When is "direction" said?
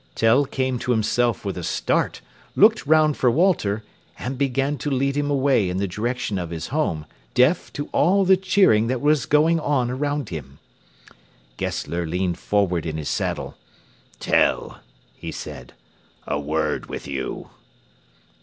5.87-6.39